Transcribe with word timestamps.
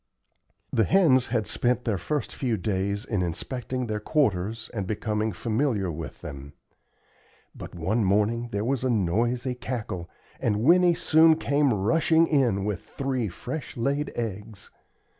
The 0.73 0.85
hens 0.85 1.27
had 1.27 1.45
spent 1.45 1.85
their 1.85 1.99
first 1.99 2.33
few 2.33 2.57
days 2.57 3.05
in 3.05 3.21
inspecting 3.21 3.85
their 3.85 3.99
quarters 3.99 4.67
and 4.73 4.87
becoming 4.87 5.31
familiar 5.31 5.91
with 5.91 6.21
them; 6.21 6.53
but 7.53 7.75
one 7.75 8.03
morning 8.03 8.49
there 8.51 8.65
was 8.65 8.83
a 8.83 8.89
noisy 8.89 9.53
cackle, 9.53 10.09
and 10.39 10.63
Winnie 10.63 10.95
soon 10.95 11.35
came 11.37 11.71
rushing 11.71 12.25
in 12.25 12.65
with 12.65 12.81
three 12.83 13.29
fresh 13.29 13.77
laid 13.77 14.11
eggs. 14.15 14.71